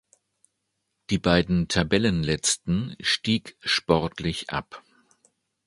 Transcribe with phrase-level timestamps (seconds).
[1.11, 4.81] Die beiden Tabellenletzten stieg sportlich ab.